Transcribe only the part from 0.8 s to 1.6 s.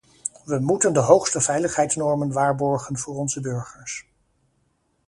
de hoogste